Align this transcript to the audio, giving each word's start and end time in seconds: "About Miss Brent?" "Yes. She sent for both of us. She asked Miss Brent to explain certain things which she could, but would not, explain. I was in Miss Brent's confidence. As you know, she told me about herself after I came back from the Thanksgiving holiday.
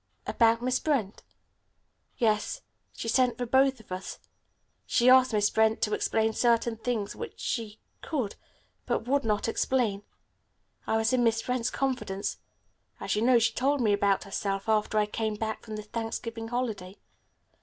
"About 0.25 0.63
Miss 0.63 0.79
Brent?" 0.79 1.21
"Yes. 2.17 2.63
She 2.91 3.07
sent 3.07 3.37
for 3.37 3.45
both 3.45 3.79
of 3.79 3.91
us. 3.91 4.17
She 4.87 5.11
asked 5.11 5.31
Miss 5.31 5.51
Brent 5.51 5.79
to 5.83 5.93
explain 5.93 6.33
certain 6.33 6.77
things 6.77 7.15
which 7.15 7.39
she 7.39 7.77
could, 8.01 8.35
but 8.87 9.07
would 9.07 9.23
not, 9.23 9.47
explain. 9.47 10.01
I 10.87 10.97
was 10.97 11.13
in 11.13 11.23
Miss 11.23 11.43
Brent's 11.43 11.69
confidence. 11.69 12.39
As 12.99 13.15
you 13.15 13.21
know, 13.21 13.37
she 13.37 13.53
told 13.53 13.79
me 13.79 13.93
about 13.93 14.23
herself 14.23 14.67
after 14.67 14.97
I 14.97 15.05
came 15.05 15.35
back 15.35 15.61
from 15.61 15.75
the 15.75 15.83
Thanksgiving 15.83 16.47
holiday. 16.47 16.97